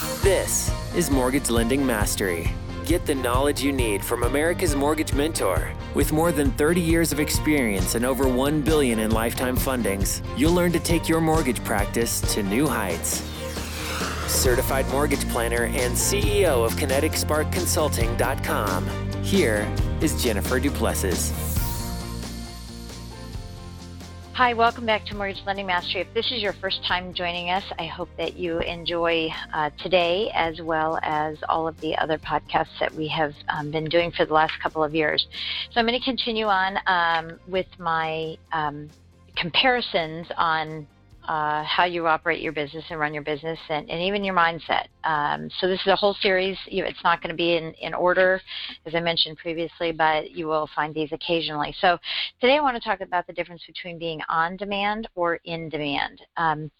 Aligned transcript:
This 0.00 0.72
is 0.96 1.10
Mortgage 1.10 1.50
Lending 1.50 1.84
Mastery. 1.84 2.50
Get 2.86 3.04
the 3.04 3.14
knowledge 3.14 3.62
you 3.62 3.70
need 3.70 4.02
from 4.02 4.22
America's 4.22 4.74
Mortgage 4.74 5.12
Mentor. 5.12 5.70
With 5.92 6.10
more 6.10 6.32
than 6.32 6.52
30 6.52 6.80
years 6.80 7.12
of 7.12 7.20
experience 7.20 7.94
and 7.94 8.06
over 8.06 8.26
1 8.26 8.62
billion 8.62 9.00
in 9.00 9.10
lifetime 9.10 9.58
fundings, 9.58 10.22
you'll 10.38 10.54
learn 10.54 10.72
to 10.72 10.80
take 10.80 11.06
your 11.06 11.20
mortgage 11.20 11.62
practice 11.64 12.22
to 12.32 12.42
new 12.42 12.66
heights. 12.66 13.20
Certified 14.26 14.88
mortgage 14.88 15.28
planner 15.28 15.64
and 15.64 15.94
CEO 15.94 16.64
of 16.64 16.76
KineticSparkConsulting.com. 16.76 18.88
Here 19.22 19.70
is 20.00 20.22
Jennifer 20.22 20.58
Du 20.58 20.70
Plessis. 20.70 21.49
Hi, 24.40 24.54
welcome 24.54 24.86
back 24.86 25.04
to 25.04 25.14
Mortgage 25.14 25.42
Lending 25.44 25.66
Mastery. 25.66 26.00
If 26.00 26.14
this 26.14 26.32
is 26.32 26.40
your 26.40 26.54
first 26.54 26.82
time 26.88 27.12
joining 27.12 27.50
us, 27.50 27.62
I 27.78 27.84
hope 27.84 28.08
that 28.16 28.38
you 28.38 28.58
enjoy 28.60 29.28
uh, 29.52 29.68
today 29.82 30.32
as 30.34 30.62
well 30.62 30.98
as 31.02 31.36
all 31.50 31.68
of 31.68 31.78
the 31.82 31.94
other 31.98 32.16
podcasts 32.16 32.78
that 32.80 32.94
we 32.94 33.06
have 33.08 33.34
um, 33.50 33.70
been 33.70 33.84
doing 33.84 34.10
for 34.10 34.24
the 34.24 34.32
last 34.32 34.54
couple 34.62 34.82
of 34.82 34.94
years. 34.94 35.26
So 35.70 35.78
I'm 35.78 35.86
going 35.86 35.98
to 35.98 36.02
continue 36.02 36.46
on 36.46 36.78
um, 36.86 37.38
with 37.48 37.66
my 37.78 38.38
um, 38.52 38.88
comparisons 39.36 40.26
on 40.38 40.86
uh, 41.28 41.62
how 41.64 41.84
you 41.84 42.06
operate 42.06 42.40
your 42.40 42.52
business 42.52 42.84
and 42.90 42.98
run 42.98 43.14
your 43.14 43.22
business 43.22 43.58
and, 43.68 43.88
and 43.90 44.02
even 44.02 44.24
your 44.24 44.34
mindset. 44.34 44.86
Um, 45.04 45.48
so 45.60 45.68
this 45.68 45.80
is 45.80 45.86
a 45.86 45.96
whole 45.96 46.16
series. 46.20 46.56
You, 46.66 46.84
it's 46.84 47.02
not 47.04 47.22
going 47.22 47.30
to 47.30 47.36
be 47.36 47.56
in, 47.56 47.72
in 47.74 47.94
order, 47.94 48.40
as 48.86 48.94
I 48.94 49.00
mentioned 49.00 49.36
previously, 49.36 49.92
but 49.92 50.30
you 50.30 50.46
will 50.46 50.68
find 50.74 50.94
these 50.94 51.12
occasionally. 51.12 51.74
So 51.80 51.98
today 52.40 52.56
I 52.56 52.60
want 52.60 52.76
to 52.76 52.82
talk 52.82 53.00
about 53.00 53.26
the 53.26 53.32
difference 53.32 53.62
between 53.66 53.98
being 53.98 54.20
on 54.28 54.56
demand 54.56 55.08
or 55.14 55.36
in 55.44 55.68
demand. 55.68 56.20
Um, 56.36 56.70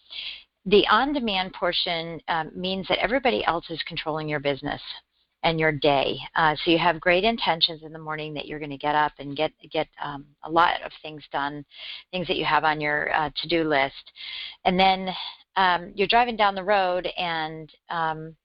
the 0.65 0.85
on 0.89 1.13
demand 1.13 1.53
portion 1.53 2.19
um, 2.27 2.51
means 2.55 2.87
that 2.87 2.99
everybody 2.99 3.43
else 3.45 3.65
is 3.69 3.81
controlling 3.87 4.29
your 4.29 4.39
business 4.39 4.81
and 5.43 5.59
your 5.59 5.71
day. 5.71 6.17
Uh, 6.35 6.55
so 6.63 6.71
you 6.71 6.77
have 6.77 6.99
great 6.99 7.23
intentions 7.23 7.81
in 7.83 7.91
the 7.91 7.99
morning 7.99 8.33
that 8.33 8.45
you're 8.45 8.59
going 8.59 8.71
to 8.71 8.77
get 8.77 8.95
up 8.95 9.13
and 9.19 9.35
get 9.35 9.51
get 9.71 9.87
um, 10.03 10.25
a 10.43 10.51
lot 10.51 10.81
of 10.83 10.91
things 11.01 11.23
done, 11.31 11.65
things 12.11 12.27
that 12.27 12.37
you 12.37 12.45
have 12.45 12.63
on 12.63 12.79
your 12.79 13.13
uh, 13.15 13.29
to-do 13.41 13.63
list, 13.63 14.11
and 14.65 14.79
then 14.79 15.09
um, 15.55 15.91
you're 15.95 16.07
driving 16.07 16.35
down 16.35 16.55
the 16.55 16.63
road 16.63 17.07
and 17.17 17.69
um, 17.89 18.35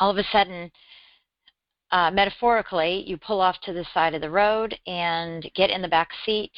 all 0.00 0.10
of 0.10 0.18
a 0.18 0.24
sudden. 0.32 0.70
Uh, 1.90 2.10
metaphorically, 2.10 3.04
you 3.06 3.16
pull 3.16 3.40
off 3.40 3.54
to 3.62 3.72
the 3.72 3.84
side 3.94 4.14
of 4.14 4.20
the 4.20 4.30
road 4.30 4.76
and 4.88 5.48
get 5.54 5.70
in 5.70 5.80
the 5.80 5.86
back 5.86 6.08
seat 6.26 6.50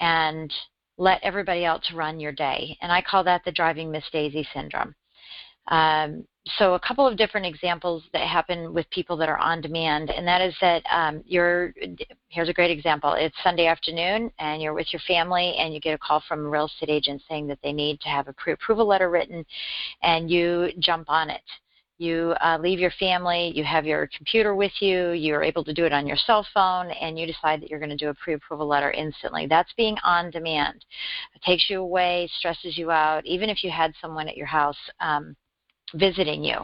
and 0.00 0.50
let 0.96 1.22
everybody 1.22 1.66
else 1.66 1.90
run 1.92 2.18
your 2.18 2.32
day. 2.32 2.78
And 2.80 2.90
I 2.90 3.02
call 3.02 3.22
that 3.24 3.42
the 3.44 3.52
driving 3.52 3.90
Miss 3.90 4.04
Daisy 4.10 4.46
syndrome. 4.54 4.94
Um, 5.68 6.24
so 6.46 6.74
a 6.74 6.80
couple 6.80 7.06
of 7.06 7.18
different 7.18 7.46
examples 7.46 8.02
that 8.12 8.26
happen 8.26 8.72
with 8.72 8.88
people 8.90 9.16
that 9.18 9.28
are 9.28 9.38
on 9.38 9.60
demand, 9.60 10.10
and 10.10 10.26
that 10.26 10.40
is 10.40 10.54
that 10.60 10.82
um, 10.90 11.22
you're 11.26 11.74
here's 12.28 12.48
a 12.48 12.52
great 12.52 12.70
example. 12.70 13.12
It's 13.12 13.36
Sunday 13.44 13.66
afternoon, 13.66 14.32
and 14.38 14.62
you're 14.62 14.74
with 14.74 14.92
your 14.92 15.02
family, 15.06 15.54
and 15.58 15.74
you 15.74 15.80
get 15.80 15.94
a 15.94 15.98
call 15.98 16.22
from 16.26 16.46
a 16.46 16.48
real 16.48 16.66
estate 16.66 16.88
agent 16.88 17.22
saying 17.28 17.46
that 17.48 17.58
they 17.62 17.72
need 17.72 18.00
to 18.00 18.08
have 18.08 18.26
a 18.28 18.32
pre-approval 18.32 18.86
letter 18.86 19.10
written, 19.10 19.44
and 20.02 20.30
you 20.30 20.70
jump 20.78 21.10
on 21.10 21.28
it. 21.28 21.42
You 21.98 22.34
uh, 22.42 22.56
leave 22.58 22.78
your 22.78 22.92
family, 22.92 23.52
you 23.54 23.62
have 23.64 23.84
your 23.84 24.08
computer 24.16 24.54
with 24.54 24.72
you, 24.80 25.10
you're 25.10 25.42
able 25.42 25.62
to 25.64 25.74
do 25.74 25.84
it 25.84 25.92
on 25.92 26.06
your 26.06 26.16
cell 26.16 26.46
phone, 26.54 26.90
and 26.92 27.18
you 27.18 27.26
decide 27.26 27.60
that 27.60 27.68
you're 27.68 27.78
going 27.78 27.90
to 27.90 27.96
do 27.96 28.08
a 28.08 28.14
pre 28.14 28.32
approval 28.32 28.66
letter 28.66 28.90
instantly. 28.92 29.46
That's 29.46 29.72
being 29.76 29.96
on 30.02 30.30
demand. 30.30 30.86
It 31.34 31.42
takes 31.42 31.68
you 31.68 31.82
away, 31.82 32.30
stresses 32.38 32.78
you 32.78 32.90
out, 32.90 33.26
even 33.26 33.50
if 33.50 33.62
you 33.62 33.70
had 33.70 33.92
someone 34.00 34.26
at 34.26 34.38
your 34.38 34.46
house. 34.46 34.78
Um, 35.00 35.36
visiting 35.94 36.44
you. 36.44 36.58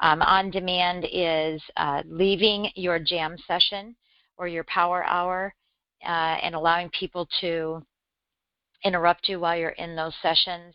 Um, 0.00 0.22
on 0.22 0.50
demand 0.50 1.06
is 1.12 1.60
uh, 1.76 2.02
leaving 2.06 2.70
your 2.74 2.98
jam 2.98 3.36
session 3.46 3.94
or 4.36 4.48
your 4.48 4.64
power 4.64 5.04
hour 5.04 5.54
uh, 6.04 6.38
and 6.42 6.54
allowing 6.54 6.90
people 6.90 7.28
to 7.40 7.82
interrupt 8.84 9.28
you 9.28 9.40
while 9.40 9.56
you're 9.56 9.70
in 9.70 9.94
those 9.94 10.14
sessions. 10.22 10.74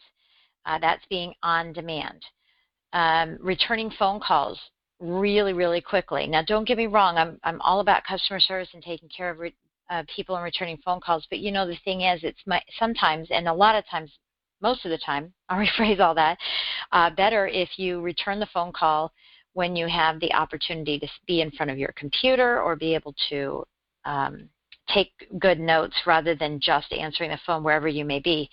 Uh, 0.66 0.80
that's 0.80 1.06
being 1.10 1.34
on 1.44 1.74
demand. 1.74 2.24
Um, 2.94 3.38
returning 3.42 3.92
phone 3.98 4.20
calls 4.20 4.60
really, 5.00 5.54
really 5.54 5.82
quickly. 5.82 6.28
Now, 6.28 6.42
don't 6.42 6.68
get 6.68 6.78
me 6.78 6.88
wrong, 6.88 7.18
I'm, 7.18 7.40
I'm 7.44 7.62
all 7.62 7.80
about 7.80 8.04
customer 8.06 8.40
service 8.40 8.70
and 8.74 8.82
taking 8.84 9.10
care 9.10 9.30
of 9.30 9.40
re- 9.40 9.56
uh, 9.90 10.04
people 10.16 10.36
and 10.36 10.44
returning 10.44 10.78
phone 10.84 11.02
calls, 11.02 11.28
but 11.30 11.40
you 11.40 11.52
know, 11.52 11.68
the 11.68 11.78
thing 11.84 12.02
is, 12.02 12.24
it's 12.24 12.40
my, 12.48 12.62
sometimes, 12.80 13.28
and 13.32 13.48
a 13.48 13.54
lot 13.54 13.76
of 13.76 13.84
times, 13.90 14.12
most 14.62 14.86
of 14.86 14.92
the 14.92 14.98
time, 14.98 15.34
I'll 15.50 15.64
rephrase 15.66 16.00
all 16.00 16.16
that, 16.16 16.38
uh, 16.92 17.10
better 17.12 17.48
if 17.48 17.78
you 17.78 18.02
return 18.02 18.40
the 18.40 18.48
phone 18.48 18.72
call 18.72 19.12
when 19.54 19.76
you 19.76 19.88
have 19.88 20.20
the 20.20 20.34
opportunity 20.34 21.00
to 21.00 21.08
be 21.28 21.42
in 21.42 21.52
front 21.52 21.72
of 21.72 21.78
your 21.78 21.94
computer 21.96 22.62
or 22.62 22.76
be 22.76 22.94
able 22.94 23.16
to 23.30 23.64
um, 24.04 24.50
take 24.94 25.12
good 25.40 25.60
notes 25.60 25.96
rather 26.06 26.36
than 26.36 26.60
just 26.60 26.92
answering 26.92 27.32
the 27.32 27.40
phone 27.46 27.64
wherever 27.64 27.88
you 27.88 28.06
may 28.06 28.20
be. 28.20 28.50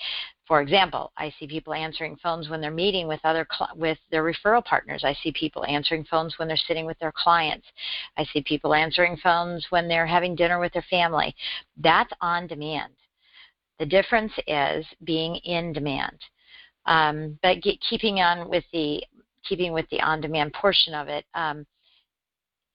For 0.47 0.61
example, 0.61 1.13
I 1.17 1.33
see 1.39 1.47
people 1.47 1.73
answering 1.73 2.17
phones 2.23 2.49
when 2.49 2.61
they're 2.61 2.71
meeting 2.71 3.09
with 3.09 3.21
other 3.25 3.47
cl- 3.57 3.71
with 3.77 3.99
their 4.11 4.25
referral 4.25 4.65
partners. 4.65 5.03
I 5.05 5.15
see 5.23 5.33
people 5.33 5.65
answering 5.65 6.05
phones 6.05 6.39
when 6.39 6.49
they're 6.49 6.57
sitting 6.57 6.85
with 6.85 6.99
their 6.99 7.13
clients. 7.17 7.67
I 8.17 8.25
see 8.33 8.43
people 8.43 8.75
answering 8.75 9.17
phones 9.23 9.67
when 9.71 9.89
they're 9.89 10.07
having 10.07 10.35
dinner 10.35 10.59
with 10.59 10.73
their 10.73 10.85
family. 10.91 11.35
That's 11.77 12.13
on 12.21 12.47
demand. 12.49 12.93
The 13.79 13.87
difference 13.87 14.33
is 14.47 14.85
being 15.05 15.37
in 15.37 15.73
demand. 15.73 16.19
Um, 16.87 17.39
but 17.43 17.63
get, 17.63 17.79
keeping 17.89 18.21
on 18.21 18.49
with 18.49 18.65
the 18.73 19.03
keeping 19.49 19.73
with 19.73 19.89
the 19.91 20.01
on-demand 20.01 20.53
portion 20.53 20.95
of 20.95 21.09
it, 21.09 21.25
um, 21.35 21.67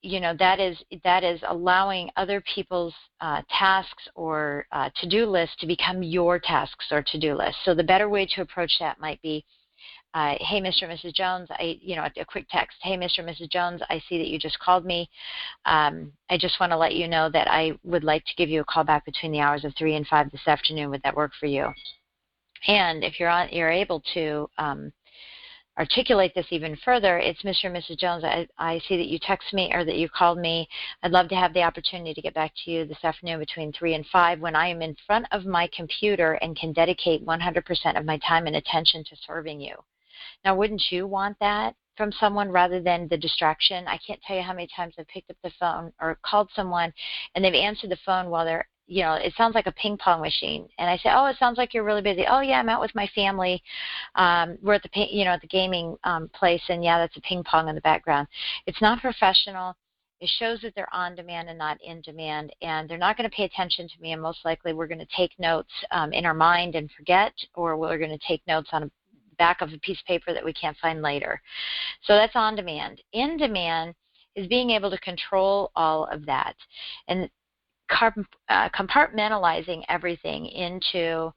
you 0.01 0.19
know 0.19 0.33
that 0.37 0.59
is 0.59 0.77
that 1.03 1.23
is 1.23 1.39
allowing 1.47 2.09
other 2.15 2.41
people's 2.53 2.93
uh, 3.21 3.41
tasks 3.49 4.07
or 4.15 4.65
uh, 4.71 4.89
to-do 4.99 5.25
lists 5.25 5.55
to 5.59 5.67
become 5.67 6.03
your 6.03 6.39
tasks 6.39 6.85
or 6.91 7.01
to-do 7.01 7.35
lists. 7.35 7.61
So 7.65 7.73
the 7.73 7.83
better 7.83 8.09
way 8.09 8.25
to 8.27 8.41
approach 8.41 8.71
that 8.79 8.99
might 8.99 9.21
be, 9.21 9.43
uh, 10.17 10.35
"Hey, 10.41 10.59
Mr. 10.59 10.89
and 10.89 10.97
Mrs. 10.97 11.13
Jones, 11.13 11.47
I 11.51 11.77
you 11.79 11.95
know 11.95 12.07
a, 12.17 12.25
quick 12.25 12.47
text. 12.49 12.77
Hey, 12.81 12.97
Mr. 12.97 13.19
and 13.19 13.29
Mrs. 13.29 13.51
Jones, 13.51 13.81
I 13.89 14.01
see 14.09 14.17
that 14.17 14.27
you 14.27 14.39
just 14.39 14.57
called 14.59 14.83
me. 14.83 15.09
Um, 15.65 16.11
I 16.29 16.37
just 16.37 16.59
want 16.59 16.71
to 16.71 16.77
let 16.77 16.95
you 16.95 17.07
know 17.07 17.29
that 17.29 17.47
I 17.47 17.73
would 17.83 18.03
like 18.03 18.25
to 18.25 18.35
give 18.35 18.49
you 18.49 18.61
a 18.61 18.65
call 18.65 18.83
back 18.83 19.05
between 19.05 19.31
the 19.31 19.41
hours 19.41 19.63
of 19.63 19.75
three 19.75 19.95
and 19.95 20.07
five 20.07 20.31
this 20.31 20.47
afternoon. 20.47 20.89
Would 20.89 21.03
that 21.03 21.15
work 21.15 21.33
for 21.39 21.45
you?" 21.45 21.71
And 22.67 23.03
if 23.03 23.19
you're 23.19 23.29
on, 23.29 23.49
you're 23.51 23.69
able 23.69 24.01
to 24.15 24.49
um, 24.57 24.91
articulate 25.77 26.33
this 26.33 26.47
even 26.49 26.75
further, 26.83 27.19
it's 27.19 27.43
Mr. 27.43 27.65
and 27.65 27.75
Mrs. 27.75 27.99
Jones. 27.99 28.23
I, 28.23 28.47
I 28.57 28.79
see 28.87 28.97
that 28.97 29.07
you 29.07 29.19
text 29.21 29.53
me 29.53 29.71
or 29.71 29.85
that 29.85 29.97
you 29.97 30.09
called 30.09 30.39
me. 30.39 30.67
I'd 31.03 31.11
love 31.11 31.29
to 31.29 31.35
have 31.35 31.53
the 31.53 31.61
opportunity 31.61 32.15
to 32.15 32.21
get 32.21 32.33
back 32.33 32.51
to 32.65 32.71
you 32.71 32.85
this 32.85 33.03
afternoon 33.03 33.37
between 33.37 33.71
3 33.71 33.93
and 33.93 34.05
5 34.07 34.39
when 34.39 34.55
I 34.55 34.67
am 34.67 34.81
in 34.81 34.95
front 35.05 35.27
of 35.31 35.45
my 35.45 35.69
computer 35.75 36.33
and 36.41 36.57
can 36.57 36.73
dedicate 36.73 37.25
100% 37.25 37.99
of 37.99 38.05
my 38.05 38.17
time 38.27 38.47
and 38.47 38.55
attention 38.55 39.03
to 39.03 39.15
serving 39.27 39.61
you. 39.61 39.75
Now, 40.43 40.55
wouldn't 40.55 40.83
you 40.91 41.07
want 41.07 41.37
that 41.39 41.75
from 41.95 42.11
someone 42.11 42.49
rather 42.49 42.81
than 42.81 43.07
the 43.07 43.17
distraction? 43.17 43.87
I 43.87 43.99
can't 44.05 44.21
tell 44.21 44.35
you 44.35 44.43
how 44.43 44.53
many 44.53 44.67
times 44.75 44.93
I've 44.97 45.07
picked 45.07 45.29
up 45.29 45.37
the 45.43 45.51
phone 45.59 45.91
or 46.01 46.19
called 46.23 46.49
someone 46.55 46.93
and 47.35 47.43
they've 47.43 47.53
answered 47.53 47.89
the 47.89 47.97
phone 48.05 48.29
while 48.29 48.45
they're 48.45 48.67
you 48.87 49.03
know, 49.03 49.15
it 49.15 49.33
sounds 49.35 49.53
like 49.53 49.67
a 49.67 49.71
ping 49.73 49.97
pong 49.97 50.21
machine. 50.21 50.67
And 50.79 50.89
I 50.89 50.97
say, 50.97 51.09
oh, 51.11 51.25
it 51.25 51.35
sounds 51.37 51.57
like 51.57 51.73
you're 51.73 51.83
really 51.83 52.01
busy. 52.01 52.25
Oh, 52.27 52.39
yeah, 52.39 52.59
I'm 52.59 52.69
out 52.69 52.81
with 52.81 52.95
my 52.95 53.07
family. 53.13 53.61
Um, 54.15 54.57
we're 54.61 54.75
at 54.75 54.83
the, 54.83 54.89
you 55.11 55.25
know, 55.25 55.31
at 55.31 55.41
the 55.41 55.47
gaming 55.47 55.97
um, 56.05 56.29
place, 56.33 56.61
and 56.69 56.83
yeah, 56.83 56.97
that's 56.97 57.17
a 57.17 57.21
ping 57.21 57.43
pong 57.43 57.67
in 57.67 57.75
the 57.75 57.81
background. 57.81 58.27
It's 58.65 58.81
not 58.81 59.01
professional. 59.01 59.75
It 60.19 60.29
shows 60.39 60.61
that 60.61 60.73
they're 60.73 60.93
on 60.95 61.15
demand 61.15 61.49
and 61.49 61.59
not 61.59 61.77
in 61.83 62.01
demand, 62.01 62.51
and 62.61 62.89
they're 62.89 62.97
not 62.97 63.17
going 63.17 63.29
to 63.29 63.35
pay 63.35 63.43
attention 63.43 63.87
to 63.87 64.01
me. 64.01 64.13
And 64.13 64.21
most 64.21 64.39
likely, 64.45 64.73
we're 64.73 64.87
going 64.87 64.99
to 64.99 65.15
take 65.15 65.37
notes 65.37 65.71
um, 65.91 66.13
in 66.13 66.25
our 66.25 66.33
mind 66.33 66.75
and 66.75 66.89
forget, 66.91 67.33
or 67.55 67.77
we're 67.77 67.99
going 67.99 68.17
to 68.17 68.27
take 68.27 68.41
notes 68.47 68.69
on 68.71 68.83
a 68.83 68.91
back 69.37 69.61
of 69.61 69.73
a 69.73 69.79
piece 69.79 69.99
of 69.99 70.05
paper 70.05 70.33
that 70.33 70.43
we 70.43 70.53
can't 70.53 70.77
find 70.77 71.01
later. 71.01 71.41
So 72.03 72.15
that's 72.15 72.35
on 72.35 72.55
demand. 72.55 73.01
In 73.13 73.37
demand 73.37 73.95
is 74.35 74.47
being 74.47 74.69
able 74.71 74.91
to 74.91 74.99
control 74.99 75.71
all 75.75 76.05
of 76.05 76.25
that. 76.25 76.55
And 77.07 77.29
uh, 77.89 78.69
compartmentalizing 78.69 79.83
everything 79.89 80.45
into 80.47 81.33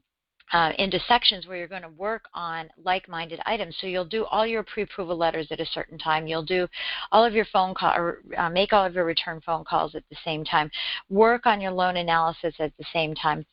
uh, 0.53 0.73
into 0.79 0.99
sections 1.07 1.47
where 1.47 1.57
you're 1.57 1.69
going 1.69 1.83
to 1.83 1.89
work 1.91 2.25
on 2.35 2.69
like-minded 2.85 3.41
items. 3.47 3.77
So 3.81 3.87
you'll 3.87 4.05
do 4.05 4.25
all 4.27 4.47
your 4.47 4.63
pre-approval 4.63 5.17
letters 5.17 5.49
at 5.51 5.61
a 5.61 5.67
certain 5.67 5.99
time. 5.99 6.27
You'll 6.27 6.45
do 6.45 6.67
all 7.13 7.25
of 7.25 7.35
your 7.35 7.47
phone 7.47 7.75
call 7.75 7.93
or 7.97 8.23
uh, 8.37 8.51
make 8.51 8.73
all 8.73 8.85
of 8.85 8.95
your 8.95 9.05
return 9.05 9.41
phone 9.45 9.65
calls 9.65 9.95
at 9.95 10.05
the 10.11 10.17
same 10.25 10.45
time. 10.45 10.71
Work 11.09 11.47
on 11.47 11.61
your 11.61 11.73
loan 11.73 11.97
analysis 11.97 12.55
at 12.59 12.73
the 12.79 12.85
same 12.93 13.15
time. 13.15 13.45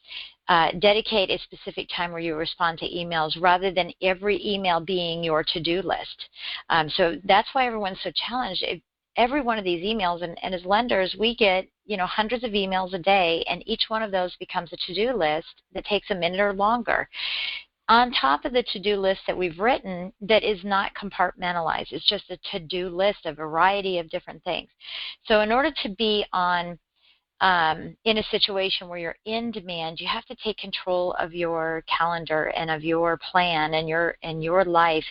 Uh, 0.50 0.72
dedicate 0.80 1.30
a 1.30 1.38
specific 1.40 1.90
time 1.94 2.12
where 2.12 2.22
you 2.22 2.34
respond 2.34 2.80
to 2.80 2.86
emails 2.86 3.40
rather 3.42 3.70
than 3.70 3.92
every 4.02 4.42
email 4.46 4.80
being 4.80 5.22
your 5.22 5.44
to-do 5.44 5.82
list. 5.82 6.30
Um, 6.70 6.90
so 6.90 7.18
that's 7.26 7.50
why 7.52 7.68
everyone's 7.68 8.00
so 8.02 8.12
challenged. 8.16 8.64
It, 8.64 8.82
every 9.18 9.42
one 9.42 9.58
of 9.58 9.64
these 9.64 9.84
emails, 9.84 10.24
and, 10.24 10.38
and 10.44 10.56
as 10.56 10.64
lenders, 10.66 11.16
we 11.20 11.36
get 11.36 11.68
you 11.86 11.98
know 11.98 12.06
hundreds 12.06 12.44
of 12.44 12.52
emails 12.52 12.94
a 12.94 13.00
day, 13.00 13.44
and 13.50 13.64
each 13.68 13.86
one 13.90 14.04
of 14.04 14.12
those 14.12 14.36
becomes 14.38 14.72
a 14.72 14.78
to-do 14.88 15.14
list 15.14 15.48
that 15.74 15.86
takes 15.86 16.10
a 16.12 16.16
minute 16.16 16.40
or 16.40 16.54
longer. 16.54 17.10
On 17.90 18.12
top 18.12 18.44
of 18.44 18.52
the 18.52 18.64
to-do 18.64 18.98
list 18.98 19.22
that 19.28 19.38
we've 19.38 19.60
written, 19.60 20.12
that 20.20 20.44
is 20.44 20.60
not 20.66 20.92
compartmentalized. 20.94 21.92
It's 21.92 22.06
just 22.06 22.30
a 22.30 22.38
to-do 22.52 22.90
list, 22.90 23.20
a 23.26 23.34
variety 23.34 23.98
of 23.98 24.10
different 24.10 24.44
things. 24.44 24.70
So 25.24 25.40
in 25.40 25.54
order 25.54 25.72
to 25.84 25.90
be 25.90 26.26
on 26.34 26.78
um, 27.42 27.96
in 28.06 28.18
a 28.18 28.24
situation 28.24 28.88
where 28.88 28.98
you're 28.98 29.16
in 29.26 29.52
demand, 29.52 30.00
you 30.00 30.08
have 30.08 30.26
to 30.26 30.36
take 30.44 30.58
control 30.58 31.14
of 31.20 31.34
your 31.34 31.84
calendar 31.88 32.46
and 32.56 32.72
of 32.72 32.84
your 32.84 33.20
plan 33.32 33.76
and 33.76 33.88
your 33.88 34.16
and 34.24 34.44
your 34.44 34.66
life, 34.66 35.06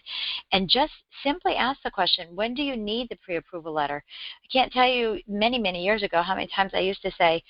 and 0.53 0.69
just 0.69 0.93
simply 1.23 1.55
ask 1.55 1.81
the 1.83 1.91
question: 1.91 2.35
When 2.35 2.55
do 2.55 2.63
you 2.63 2.77
need 2.77 3.09
the 3.09 3.17
pre-approval 3.17 3.73
letter? 3.73 4.03
I 4.45 4.47
can't 4.53 4.73
tell 4.73 4.89
you 4.89 5.21
many 5.29 5.59
many 5.59 5.85
years 5.85 6.03
ago 6.03 6.23
how 6.23 6.35
many 6.35 6.49
times 6.49 6.73
I 6.75 6.81
used 6.81 7.03
to 7.03 7.13
say, 7.13 7.43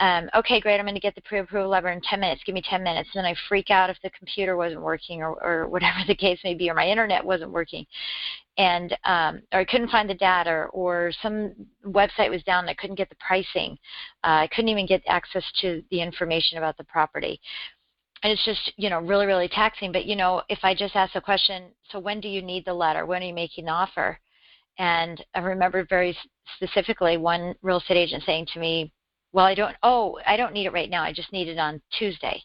um, 0.00 0.30
okay, 0.36 0.60
great, 0.60 0.78
I'm 0.78 0.84
going 0.84 0.94
to 0.94 1.00
get 1.00 1.16
the 1.16 1.22
pre-approval 1.22 1.70
letter 1.70 1.88
in 1.88 2.00
10 2.00 2.20
minutes. 2.20 2.42
Give 2.46 2.54
me 2.54 2.62
10 2.62 2.82
minutes. 2.84 3.10
And 3.12 3.24
then 3.24 3.30
I 3.30 3.34
freak 3.48 3.70
out 3.70 3.90
if 3.90 3.96
the 4.02 4.10
computer 4.10 4.56
wasn't 4.56 4.82
working 4.82 5.22
or, 5.22 5.42
or 5.42 5.68
whatever 5.68 5.98
the 6.06 6.14
case 6.14 6.38
may 6.44 6.54
be, 6.54 6.70
or 6.70 6.74
my 6.74 6.86
internet 6.86 7.24
wasn't 7.24 7.50
working, 7.50 7.84
and 8.58 8.96
um, 9.04 9.42
or 9.52 9.60
I 9.60 9.64
couldn't 9.64 9.90
find 9.90 10.08
the 10.08 10.14
data, 10.14 10.66
or 10.72 11.12
some 11.20 11.52
website 11.84 12.30
was 12.30 12.42
down 12.44 12.60
and 12.60 12.70
I 12.70 12.74
couldn't 12.74 12.96
get 12.96 13.08
the 13.08 13.16
pricing. 13.16 13.78
Uh, 14.24 14.42
I 14.42 14.48
couldn't 14.54 14.68
even 14.68 14.86
get 14.86 15.02
access 15.08 15.44
to 15.60 15.82
the 15.90 16.00
information 16.00 16.58
about 16.58 16.76
the 16.76 16.84
property. 16.84 17.40
And 18.22 18.32
it's 18.32 18.44
just, 18.44 18.72
you 18.76 18.90
know, 18.90 18.98
really, 18.98 19.26
really 19.26 19.48
taxing. 19.48 19.92
But, 19.92 20.06
you 20.06 20.16
know, 20.16 20.42
if 20.48 20.58
I 20.64 20.74
just 20.74 20.96
ask 20.96 21.12
the 21.12 21.20
question, 21.20 21.66
so 21.90 22.00
when 22.00 22.20
do 22.20 22.28
you 22.28 22.42
need 22.42 22.64
the 22.64 22.74
letter? 22.74 23.06
When 23.06 23.22
are 23.22 23.26
you 23.26 23.34
making 23.34 23.66
the 23.66 23.70
offer? 23.70 24.18
And 24.78 25.24
I 25.34 25.40
remember 25.40 25.86
very 25.88 26.16
specifically 26.56 27.16
one 27.16 27.54
real 27.62 27.78
estate 27.78 27.96
agent 27.96 28.24
saying 28.26 28.48
to 28.54 28.60
me, 28.60 28.92
well, 29.32 29.46
I 29.46 29.54
don't, 29.54 29.76
oh, 29.82 30.18
I 30.26 30.36
don't 30.36 30.52
need 30.52 30.66
it 30.66 30.72
right 30.72 30.90
now. 30.90 31.02
I 31.02 31.12
just 31.12 31.32
need 31.32 31.48
it 31.48 31.58
on 31.58 31.80
Tuesday. 31.98 32.42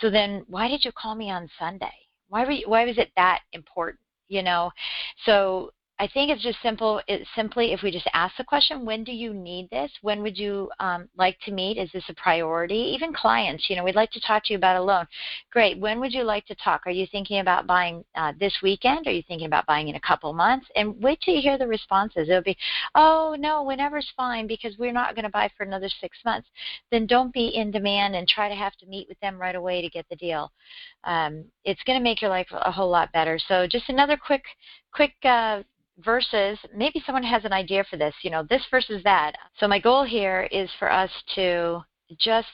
So 0.00 0.10
then 0.10 0.44
why 0.48 0.68
did 0.68 0.84
you 0.84 0.92
call 0.92 1.14
me 1.14 1.30
on 1.30 1.48
Sunday? 1.58 1.92
Why, 2.28 2.44
were 2.44 2.50
you, 2.50 2.68
why 2.68 2.84
was 2.84 2.98
it 2.98 3.10
that 3.16 3.40
important? 3.52 4.00
You 4.28 4.42
know, 4.42 4.70
so 5.24 5.70
I 5.98 6.06
think 6.06 6.30
it's 6.30 6.42
just 6.42 6.60
simple. 6.62 7.00
It's 7.08 7.26
simply 7.34 7.72
if 7.72 7.82
we 7.82 7.90
just 7.90 8.08
ask 8.12 8.36
the 8.36 8.44
question, 8.44 8.84
when 8.84 9.02
do 9.02 9.12
you 9.12 9.32
need 9.32 9.70
this? 9.70 9.90
When 10.02 10.22
would 10.22 10.36
you 10.36 10.70
um, 10.78 11.08
like 11.16 11.38
to 11.46 11.52
meet? 11.52 11.78
Is 11.78 11.90
this 11.92 12.04
a 12.10 12.14
priority? 12.14 12.74
Even 12.74 13.14
clients, 13.14 13.70
you 13.70 13.76
know, 13.76 13.84
we'd 13.84 13.94
like 13.94 14.10
to 14.10 14.20
talk 14.20 14.44
to 14.44 14.52
you 14.52 14.58
about 14.58 14.76
a 14.76 14.82
loan. 14.82 15.06
Great. 15.50 15.78
When 15.78 15.98
would 16.00 16.12
you 16.12 16.22
like 16.22 16.44
to 16.46 16.54
talk? 16.56 16.82
Are 16.84 16.90
you 16.90 17.06
thinking 17.10 17.40
about 17.40 17.66
buying 17.66 18.04
uh, 18.14 18.34
this 18.38 18.52
weekend? 18.62 19.06
Are 19.06 19.12
you 19.12 19.22
thinking 19.26 19.46
about 19.46 19.64
buying 19.64 19.88
in 19.88 19.94
a 19.94 20.00
couple 20.00 20.30
months? 20.34 20.66
And 20.76 21.02
wait 21.02 21.18
till 21.22 21.34
you 21.34 21.40
hear 21.40 21.56
the 21.56 21.66
responses. 21.66 22.28
It'll 22.28 22.42
be, 22.42 22.58
oh 22.94 23.34
no, 23.38 23.62
whenever's 23.62 24.12
fine 24.18 24.46
because 24.46 24.76
we're 24.78 24.92
not 24.92 25.14
going 25.14 25.24
to 25.24 25.30
buy 25.30 25.50
for 25.56 25.64
another 25.64 25.88
six 26.02 26.18
months. 26.26 26.48
Then 26.90 27.06
don't 27.06 27.32
be 27.32 27.48
in 27.54 27.70
demand 27.70 28.16
and 28.16 28.28
try 28.28 28.50
to 28.50 28.54
have 28.54 28.76
to 28.76 28.86
meet 28.86 29.08
with 29.08 29.18
them 29.20 29.40
right 29.40 29.56
away 29.56 29.80
to 29.80 29.88
get 29.88 30.04
the 30.10 30.16
deal. 30.16 30.52
Um, 31.04 31.46
it's 31.64 31.82
going 31.84 31.98
to 31.98 32.04
make 32.04 32.20
your 32.20 32.30
life 32.30 32.48
a 32.52 32.70
whole 32.70 32.90
lot 32.90 33.12
better. 33.12 33.38
So 33.48 33.66
just 33.66 33.88
another 33.88 34.18
quick, 34.18 34.44
quick. 34.92 35.14
Uh, 35.24 35.62
versus 36.04 36.58
maybe 36.74 37.02
someone 37.04 37.22
has 37.22 37.44
an 37.44 37.52
idea 37.52 37.84
for 37.88 37.96
this, 37.96 38.14
you 38.22 38.30
know, 38.30 38.42
this 38.48 38.62
versus 38.70 39.02
that. 39.04 39.32
So 39.58 39.66
my 39.66 39.78
goal 39.78 40.04
here 40.04 40.48
is 40.50 40.70
for 40.78 40.90
us 40.90 41.10
to 41.34 41.82
just 42.18 42.48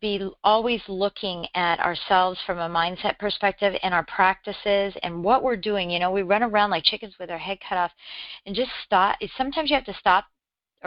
be 0.00 0.28
always 0.44 0.82
looking 0.88 1.46
at 1.54 1.80
ourselves 1.80 2.38
from 2.44 2.58
a 2.58 2.68
mindset 2.68 3.18
perspective 3.18 3.74
and 3.82 3.94
our 3.94 4.04
practices 4.04 4.94
and 5.02 5.24
what 5.24 5.42
we're 5.42 5.56
doing. 5.56 5.90
You 5.90 5.98
know, 5.98 6.10
we 6.10 6.22
run 6.22 6.42
around 6.42 6.70
like 6.70 6.84
chickens 6.84 7.14
with 7.18 7.30
our 7.30 7.38
head 7.38 7.58
cut 7.66 7.78
off 7.78 7.92
and 8.44 8.54
just 8.54 8.70
stop. 8.84 9.16
Sometimes 9.36 9.70
you 9.70 9.76
have 9.76 9.86
to 9.86 9.94
stop 9.94 10.26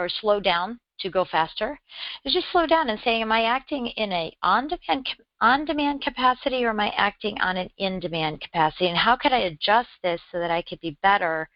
or 0.00 0.08
slow 0.08 0.40
down 0.40 0.80
to 1.00 1.10
go 1.10 1.24
faster. 1.24 1.78
Is 2.24 2.34
just 2.34 2.50
slow 2.52 2.66
down 2.66 2.90
and 2.90 3.00
saying, 3.02 3.22
am 3.22 3.32
I 3.32 3.44
acting 3.44 3.86
in 3.86 4.12
a 4.12 4.32
on-demand 4.42 5.08
on-demand 5.40 6.02
capacity 6.02 6.64
or 6.64 6.70
am 6.70 6.80
I 6.80 6.90
acting 6.96 7.40
on 7.40 7.56
an 7.56 7.70
in-demand 7.78 8.40
capacity? 8.40 8.88
And 8.88 8.96
how 8.96 9.16
could 9.16 9.32
I 9.32 9.38
adjust 9.38 9.88
this 10.02 10.20
so 10.30 10.38
that 10.38 10.50
I 10.50 10.62
could 10.62 10.80
be 10.80 10.98
better 11.02 11.48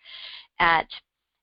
at 0.58 0.86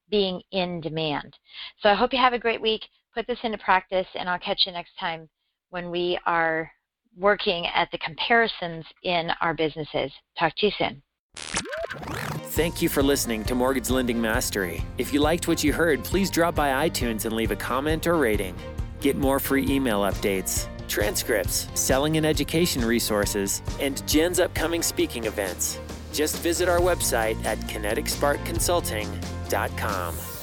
being 0.10 0.42
in 0.52 0.82
demand? 0.82 1.38
So 1.82 1.90
I 1.90 1.96
hope 1.96 2.14
you 2.14 2.20
have 2.20 2.34
a 2.34 2.40
great 2.40 2.62
week. 2.62 2.82
Put 3.14 3.28
this 3.28 3.40
into 3.44 3.58
practice, 3.58 4.08
and 4.16 4.30
I'll 4.30 4.40
catch 4.40 4.62
you 4.66 4.72
next 4.72 4.98
time 5.00 5.30
when 5.70 5.92
we 5.92 6.18
are 6.26 6.72
working 7.18 7.68
at 7.68 7.92
the 7.92 7.98
comparisons 7.98 8.86
in 9.04 9.30
our 9.42 9.54
businesses. 9.54 10.12
Talk 10.40 10.54
to 10.58 10.68
you 10.68 10.72
soon. 10.78 12.21
Thank 12.52 12.82
you 12.82 12.90
for 12.90 13.02
listening 13.02 13.46
to 13.46 13.56
Mortgage 13.56 13.90
Lending 13.90 14.20
Mastery. 14.20 14.84
If 14.98 15.14
you 15.14 15.22
liked 15.22 15.48
what 15.48 15.64
you 15.64 15.72
heard, 15.72 16.04
please 16.04 16.30
drop 16.30 16.54
by 16.54 16.90
iTunes 16.90 17.24
and 17.24 17.34
leave 17.34 17.52
a 17.52 17.56
comment 17.56 18.08
or 18.08 18.18
rating. 18.18 18.58
Get 19.00 19.16
more 19.16 19.40
free 19.40 19.66
email 19.70 20.02
updates 20.02 20.68
transcripts, 20.90 21.70
selling 21.76 22.18
and 22.18 22.26
education 22.26 22.84
resources, 22.84 23.62
and 23.80 24.06
Jen's 24.06 24.42
upcoming 24.42 24.84
speaking 24.84 25.24
events. 25.24 25.80
Just 26.12 26.40
visit 26.40 26.68
our 26.68 26.80
website 26.80 27.42
at 27.46 27.58
kineticsparkconsulting.com. 27.60 30.41